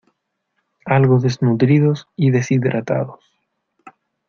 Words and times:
algo 0.87 1.19
desnutridos 1.19 2.07
y 2.15 2.31
deshidratados, 2.31 3.23